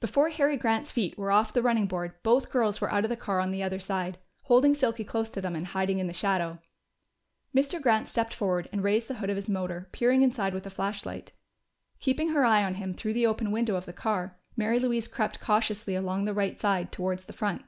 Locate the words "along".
15.94-16.24